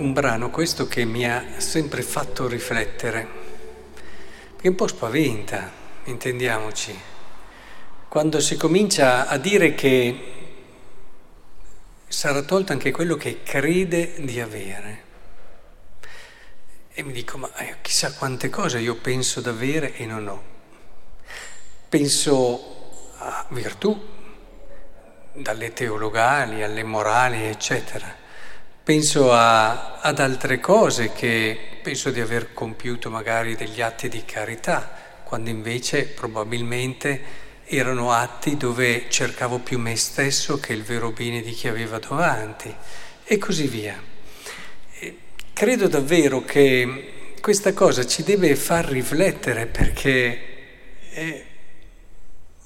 un 0.00 0.14
brano 0.14 0.48
questo 0.48 0.88
che 0.88 1.04
mi 1.04 1.30
ha 1.30 1.44
sempre 1.58 2.02
fatto 2.02 2.48
riflettere, 2.48 3.28
che 4.58 4.68
un 4.68 4.74
po' 4.74 4.86
spaventa, 4.86 5.70
intendiamoci, 6.04 6.98
quando 8.08 8.40
si 8.40 8.56
comincia 8.56 9.28
a 9.28 9.36
dire 9.36 9.74
che 9.74 10.32
sarà 12.08 12.42
tolto 12.42 12.72
anche 12.72 12.90
quello 12.90 13.16
che 13.16 13.42
crede 13.42 14.14
di 14.20 14.40
avere. 14.40 15.08
E 16.92 17.02
mi 17.02 17.12
dico, 17.12 17.36
ma 17.36 17.54
eh, 17.56 17.76
chissà 17.82 18.14
quante 18.14 18.48
cose 18.48 18.78
io 18.78 18.96
penso 18.96 19.42
d'avere 19.42 19.94
e 19.94 20.06
non 20.06 20.26
ho. 20.26 20.42
Penso 21.90 23.12
a 23.18 23.44
virtù, 23.50 24.08
dalle 25.34 25.72
teologali 25.74 26.62
alle 26.62 26.84
morali, 26.84 27.44
eccetera. 27.44 28.19
Penso 28.90 29.32
a, 29.32 30.00
ad 30.00 30.18
altre 30.18 30.58
cose 30.58 31.12
che 31.12 31.56
penso 31.80 32.10
di 32.10 32.18
aver 32.18 32.52
compiuto 32.52 33.08
magari 33.08 33.54
degli 33.54 33.80
atti 33.80 34.08
di 34.08 34.24
carità, 34.24 34.90
quando 35.22 35.48
invece 35.48 36.06
probabilmente 36.06 37.20
erano 37.66 38.10
atti 38.10 38.56
dove 38.56 39.04
cercavo 39.08 39.60
più 39.60 39.78
me 39.78 39.94
stesso 39.94 40.58
che 40.58 40.72
il 40.72 40.82
vero 40.82 41.12
bene 41.12 41.40
di 41.40 41.52
chi 41.52 41.68
aveva 41.68 42.00
davanti 42.00 42.74
e 43.22 43.38
così 43.38 43.68
via. 43.68 43.96
Credo 45.52 45.86
davvero 45.86 46.44
che 46.44 47.36
questa 47.40 47.72
cosa 47.72 48.04
ci 48.04 48.24
deve 48.24 48.56
far 48.56 48.86
riflettere 48.86 49.66
perché 49.66 50.40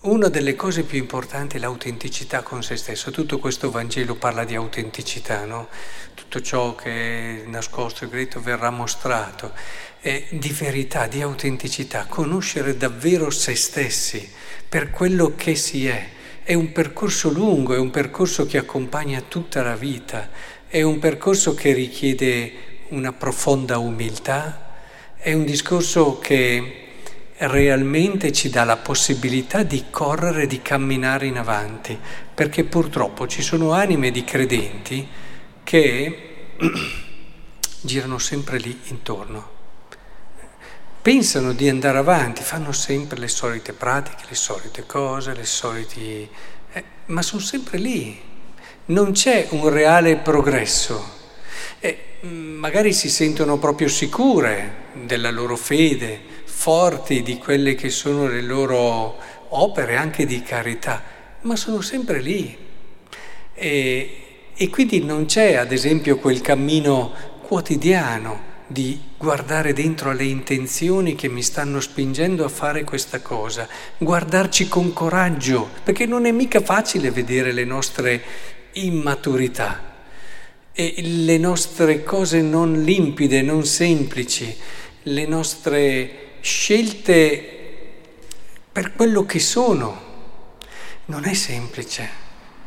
una 0.05 0.29
delle 0.29 0.55
cose 0.55 0.83
più 0.83 0.99
importanti 0.99 1.57
è 1.57 1.61
l'autenticità 1.61 2.43
con 2.43 2.63
se 2.63 2.77
stesso. 2.77 3.11
Tutto 3.11 3.39
questo 3.39 3.71
Vangelo 3.71 4.17
parla 4.17 4.45
di 4.45 4.55
autenticità, 4.55 5.47
no? 5.47 5.69
Tutto 6.15 6.43
ciò 6.43 6.75
che 6.75 7.45
è 7.45 7.47
nascosto 7.47 8.05
e 8.05 8.09
segreto 8.09 8.41
verrà 8.41 8.69
mostrato. 8.69 9.53
È 10.01 10.27
di 10.31 10.51
verità, 10.51 11.07
di 11.07 11.23
autenticità, 11.23 12.05
conoscere 12.07 12.77
davvero 12.77 13.31
se 13.31 13.55
stessi 13.55 14.31
per 14.69 14.91
quello 14.91 15.35
che 15.37 15.55
si 15.55 15.87
è. 15.87 16.11
È 16.43 16.53
un 16.53 16.73
percorso 16.73 17.31
lungo, 17.31 17.75
è 17.75 17.79
un 17.79 17.91
percorso 17.91 18.45
che 18.45 18.59
accompagna 18.59 19.23
tutta 19.27 19.63
la 19.63 19.77
vita, 19.77 20.29
è 20.69 20.83
un 20.83 20.99
percorso 20.99 21.55
che 21.55 21.73
richiede 21.73 22.53
una 22.89 23.15
profonda 23.15 23.79
umiltà, 23.79 24.75
è 25.17 25.33
un 25.33 25.47
discorso 25.47 26.19
che 26.19 26.84
realmente 27.37 28.33
ci 28.33 28.49
dà 28.49 28.65
la 28.65 28.77
possibilità 28.77 29.63
di 29.63 29.87
correre, 29.91 30.47
di 30.47 30.63
camminare 30.63 31.27
in 31.27 31.37
avanti, 31.37 31.99
perché 32.33 32.65
purtroppo 32.65 33.27
ci 33.27 33.43
sono 33.43 33.73
anime 33.73 34.11
di 34.11 34.25
credenti 34.25 35.07
che 35.65 36.47
girano 37.81 38.19
sempre 38.19 38.59
lì 38.59 38.81
intorno. 38.85 39.53
Pensano 41.03 41.53
di 41.53 41.69
andare 41.69 41.99
avanti, 41.99 42.43
fanno 42.43 42.73
sempre 42.73 43.19
le 43.19 43.29
solite 43.29 43.75
pratiche, 43.75 44.25
le 44.29 44.35
solite 44.35 44.87
cose, 44.87 45.35
le 45.35 45.45
soliti... 45.45 46.27
Eh, 46.73 46.85
ma 47.07 47.21
sono 47.21 47.43
sempre 47.43 47.77
lì. 47.77 48.19
Non 48.87 49.13
c'è 49.13 49.49
un 49.51 49.69
reale 49.69 50.17
progresso. 50.17 51.13
E 51.79 52.17
magari 52.23 52.95
si 52.95 53.11
sentono 53.11 53.59
proprio 53.59 53.89
sicure 53.89 54.83
della 54.95 55.31
loro 55.31 55.57
fede, 55.57 56.34
forti 56.65 57.23
di 57.23 57.37
quelle 57.37 57.75
che 57.75 57.91
sono 57.91 58.27
le 58.27 58.41
loro 58.41 59.17
opere 59.51 59.97
anche 59.97 60.25
di 60.25 60.41
carità, 60.41 61.03
ma 61.43 61.57
sono 61.57 61.83
sempre 61.83 62.23
lì. 62.23 62.57
E, 63.53 64.17
e 64.55 64.71
quindi 64.71 65.05
non 65.05 65.27
c'è, 65.27 65.57
ad 65.57 65.73
esempio, 65.73 66.17
quel 66.17 66.41
cammino 66.41 67.13
quotidiano 67.43 68.53
di 68.67 68.99
guardare 69.19 69.75
dentro 69.75 70.09
alle 70.09 70.25
intenzioni 70.25 71.15
che 71.15 71.29
mi 71.29 71.43
stanno 71.43 71.81
spingendo 71.81 72.47
a 72.47 72.49
fare 72.49 72.83
questa 72.83 73.21
cosa, 73.21 73.69
guardarci 73.99 74.67
con 74.67 74.95
coraggio, 74.95 75.69
perché 75.83 76.07
non 76.07 76.25
è 76.25 76.31
mica 76.31 76.63
facile 76.63 77.11
vedere 77.11 77.53
le 77.53 77.67
nostre 77.67 78.23
immaturità 78.73 79.93
e 80.73 80.95
le 80.97 81.37
nostre 81.37 82.03
cose 82.03 82.41
non 82.41 82.85
limpide, 82.85 83.43
non 83.43 83.67
semplici, 83.67 84.57
le 85.03 85.27
nostre 85.27 86.24
scelte 86.45 87.43
per 88.71 88.93
quello 88.93 89.25
che 89.25 89.39
sono. 89.39 90.03
Non 91.07 91.25
è 91.25 91.33
semplice, 91.33 92.09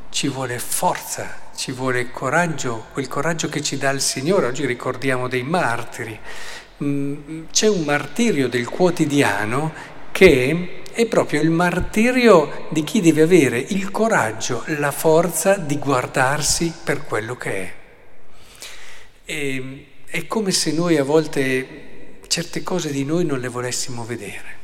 ci 0.09 0.27
vuole 0.27 0.57
forza, 0.57 1.51
ci 1.55 1.71
vuole 1.71 2.11
coraggio, 2.11 2.87
quel 2.91 3.07
coraggio 3.07 3.49
che 3.49 3.61
ci 3.61 3.77
dà 3.77 3.91
il 3.91 4.01
Signore. 4.01 4.47
Oggi 4.47 4.65
ricordiamo 4.65 5.27
dei 5.27 5.43
martiri. 5.43 6.19
Mm, 6.83 7.45
c'è 7.51 7.67
un 7.67 7.83
martirio 7.83 8.49
del 8.49 8.67
quotidiano 8.67 9.71
che 10.11 10.83
è 10.91 11.05
proprio 11.05 11.41
il 11.41 11.51
martirio 11.51 12.67
di 12.69 12.83
chi 12.83 12.99
deve 12.99 13.21
avere 13.21 13.59
il 13.59 13.91
coraggio, 13.91 14.63
la 14.77 14.91
forza 14.91 15.55
di 15.55 15.77
guardarsi 15.77 16.73
per 16.83 17.05
quello 17.05 17.35
che 17.35 17.51
è. 17.51 17.73
E, 19.25 19.85
è 20.05 20.25
come 20.25 20.49
se 20.51 20.71
noi 20.71 20.97
a 20.97 21.03
volte 21.03 21.86
certe 22.27 22.63
cose 22.63 22.91
di 22.91 23.05
noi 23.05 23.25
non 23.25 23.39
le 23.39 23.47
volessimo 23.47 24.05
vedere, 24.05 24.55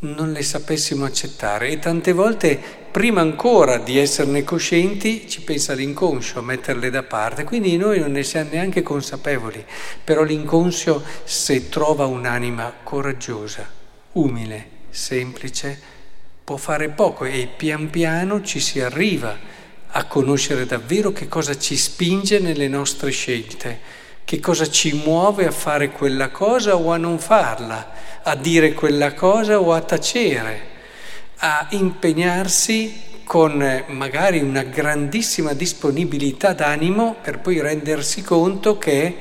non 0.00 0.32
le 0.32 0.42
sapessimo 0.42 1.04
accettare 1.04 1.68
e 1.68 1.78
tante 1.78 2.12
volte 2.12 2.60
prima 2.90 3.20
ancora 3.20 3.78
di 3.78 3.98
esserne 3.98 4.44
coscienti 4.44 5.28
ci 5.28 5.42
pensa 5.42 5.74
l'inconscio 5.74 6.38
a 6.38 6.42
metterle 6.42 6.90
da 6.90 7.02
parte, 7.02 7.44
quindi 7.44 7.76
noi 7.76 7.98
non 8.00 8.12
ne 8.12 8.22
siamo 8.22 8.50
neanche 8.50 8.82
consapevoli, 8.82 9.64
però 10.02 10.22
l'inconscio 10.22 11.02
se 11.24 11.68
trova 11.68 12.06
un'anima 12.06 12.72
coraggiosa, 12.82 13.68
umile, 14.12 14.68
semplice, 14.90 15.78
può 16.42 16.56
fare 16.56 16.88
poco 16.90 17.24
e 17.24 17.48
pian 17.54 17.90
piano 17.90 18.42
ci 18.42 18.60
si 18.60 18.80
arriva 18.80 19.36
a 19.88 20.04
conoscere 20.04 20.66
davvero 20.66 21.12
che 21.12 21.28
cosa 21.28 21.58
ci 21.58 21.76
spinge 21.76 22.38
nelle 22.38 22.68
nostre 22.68 23.10
scelte 23.10 24.04
che 24.26 24.40
cosa 24.40 24.68
ci 24.68 24.92
muove 24.92 25.46
a 25.46 25.52
fare 25.52 25.90
quella 25.90 26.30
cosa 26.30 26.74
o 26.74 26.90
a 26.90 26.96
non 26.96 27.20
farla, 27.20 27.92
a 28.24 28.34
dire 28.34 28.72
quella 28.72 29.14
cosa 29.14 29.60
o 29.60 29.72
a 29.72 29.80
tacere, 29.82 30.60
a 31.36 31.68
impegnarsi 31.70 33.02
con 33.22 33.62
eh, 33.62 33.84
magari 33.86 34.40
una 34.40 34.64
grandissima 34.64 35.52
disponibilità 35.52 36.54
d'animo 36.54 37.14
per 37.22 37.38
poi 37.38 37.60
rendersi 37.60 38.22
conto 38.22 38.78
che 38.78 39.16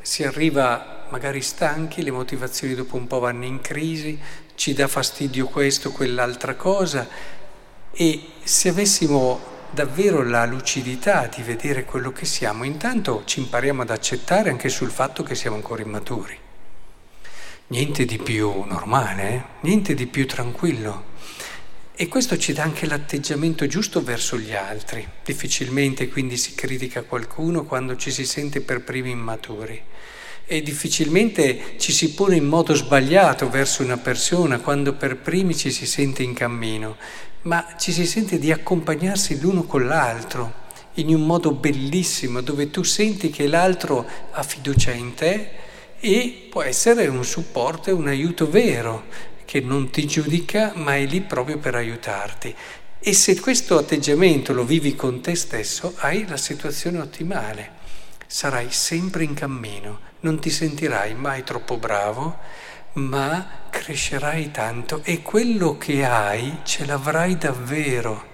si 0.00 0.24
arriva 0.24 1.04
magari 1.10 1.42
stanchi, 1.42 2.02
le 2.02 2.10
motivazioni 2.10 2.74
dopo 2.74 2.96
un 2.96 3.06
po' 3.06 3.18
vanno 3.18 3.44
in 3.44 3.60
crisi, 3.60 4.18
ci 4.54 4.72
dà 4.72 4.88
fastidio 4.88 5.46
questo, 5.46 5.92
quell'altra 5.92 6.54
cosa 6.54 7.06
e 7.92 8.28
se 8.42 8.70
avessimo 8.70 9.55
davvero 9.76 10.22
la 10.22 10.46
lucidità 10.46 11.26
di 11.26 11.42
vedere 11.42 11.84
quello 11.84 12.10
che 12.10 12.24
siamo, 12.24 12.64
intanto 12.64 13.24
ci 13.26 13.40
impariamo 13.40 13.82
ad 13.82 13.90
accettare 13.90 14.48
anche 14.48 14.70
sul 14.70 14.90
fatto 14.90 15.22
che 15.22 15.34
siamo 15.34 15.56
ancora 15.56 15.82
immaturi. 15.82 16.34
Niente 17.66 18.06
di 18.06 18.16
più 18.16 18.62
normale, 18.62 19.28
eh? 19.28 19.42
niente 19.60 19.92
di 19.92 20.06
più 20.06 20.26
tranquillo. 20.26 21.14
E 21.94 22.08
questo 22.08 22.38
ci 22.38 22.54
dà 22.54 22.62
anche 22.62 22.86
l'atteggiamento 22.86 23.66
giusto 23.66 24.02
verso 24.02 24.38
gli 24.38 24.54
altri. 24.54 25.06
Difficilmente 25.22 26.08
quindi 26.08 26.38
si 26.38 26.54
critica 26.54 27.02
qualcuno 27.02 27.64
quando 27.64 27.96
ci 27.96 28.10
si 28.10 28.24
sente 28.24 28.62
per 28.62 28.80
primi 28.80 29.10
immaturi. 29.10 29.78
E 30.46 30.62
difficilmente 30.62 31.74
ci 31.76 31.92
si 31.92 32.14
pone 32.14 32.36
in 32.36 32.46
modo 32.46 32.72
sbagliato 32.72 33.50
verso 33.50 33.82
una 33.82 33.98
persona 33.98 34.58
quando 34.58 34.94
per 34.94 35.18
primi 35.18 35.54
ci 35.54 35.70
si 35.70 35.84
sente 35.84 36.22
in 36.22 36.32
cammino 36.32 36.96
ma 37.46 37.74
ci 37.78 37.92
si 37.92 38.06
sente 38.06 38.38
di 38.38 38.52
accompagnarsi 38.52 39.40
l'uno 39.40 39.64
con 39.64 39.86
l'altro 39.86 40.64
in 40.94 41.14
un 41.14 41.24
modo 41.24 41.52
bellissimo 41.52 42.40
dove 42.40 42.70
tu 42.70 42.82
senti 42.82 43.30
che 43.30 43.46
l'altro 43.46 44.06
ha 44.32 44.42
fiducia 44.42 44.92
in 44.92 45.14
te 45.14 45.50
e 46.00 46.48
può 46.50 46.62
essere 46.62 47.06
un 47.06 47.24
supporto 47.24 47.90
e 47.90 47.92
un 47.92 48.08
aiuto 48.08 48.48
vero 48.50 49.04
che 49.44 49.60
non 49.60 49.90
ti 49.90 50.06
giudica 50.06 50.72
ma 50.74 50.96
è 50.96 51.06
lì 51.06 51.20
proprio 51.20 51.58
per 51.58 51.74
aiutarti. 51.74 52.54
E 52.98 53.12
se 53.12 53.38
questo 53.38 53.78
atteggiamento 53.78 54.52
lo 54.52 54.64
vivi 54.64 54.96
con 54.96 55.20
te 55.20 55.36
stesso, 55.36 55.94
hai 55.98 56.26
la 56.26 56.36
situazione 56.36 56.98
ottimale. 56.98 57.70
Sarai 58.26 58.68
sempre 58.70 59.22
in 59.22 59.34
cammino, 59.34 60.00
non 60.20 60.40
ti 60.40 60.50
sentirai 60.50 61.14
mai 61.14 61.44
troppo 61.44 61.76
bravo, 61.76 62.38
ma 62.96 63.46
crescerai 63.68 64.50
tanto 64.50 65.02
e 65.04 65.22
quello 65.22 65.76
che 65.76 66.04
hai 66.04 66.60
ce 66.64 66.86
l'avrai 66.86 67.36
davvero 67.36 68.24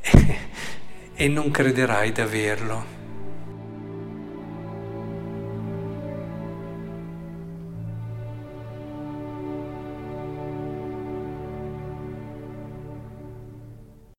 e 1.14 1.28
non 1.28 1.50
crederai 1.50 2.12
d'averlo. 2.12 2.97